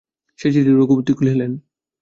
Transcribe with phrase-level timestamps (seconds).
[0.39, 1.51] সে চিঠি রঘুপতি খুলিলেন।